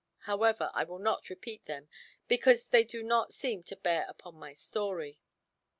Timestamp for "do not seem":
2.83-3.61